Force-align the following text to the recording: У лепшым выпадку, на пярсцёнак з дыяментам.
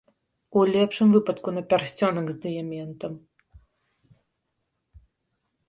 У 0.59 0.61
лепшым 0.75 1.07
выпадку, 1.15 1.49
на 1.57 1.61
пярсцёнак 1.73 2.25
з 2.33 2.41
дыяментам. 2.47 3.21